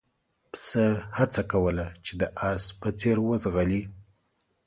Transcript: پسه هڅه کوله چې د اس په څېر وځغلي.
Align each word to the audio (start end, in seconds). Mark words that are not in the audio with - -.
پسه 0.51 0.85
هڅه 1.17 1.41
کوله 1.51 1.85
چې 2.05 2.13
د 2.21 2.23
اس 2.49 2.63
په 2.79 2.89
څېر 2.99 3.17
وځغلي. 3.23 3.81